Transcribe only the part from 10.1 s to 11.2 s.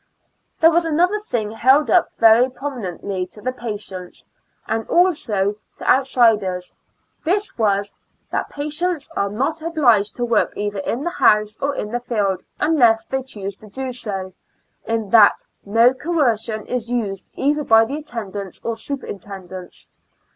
to work either in the